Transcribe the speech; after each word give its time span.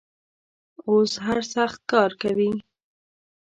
اوس 0.89 1.11
هر 1.25 1.39
سخت 1.55 1.79
کار 1.91 2.11
کوي. 2.21 2.49